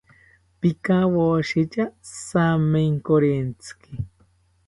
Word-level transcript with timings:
Pikawoshitya 0.59 1.85
jamenkorentziki 2.15 3.93